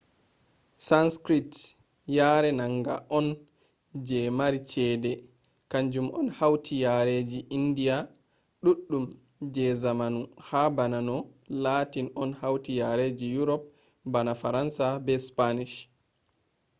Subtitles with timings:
[0.87, 1.51] sanskrit
[2.17, 3.27] yare manga on
[4.07, 5.11] je mari chede
[5.71, 7.95] kanjum on hauti yareji indiya
[8.63, 9.03] ɗuɗɗum
[9.53, 11.17] je zamanu ha bana no
[11.63, 13.61] latin on hauti yareji yurop
[14.13, 15.75] bana faransa be spanish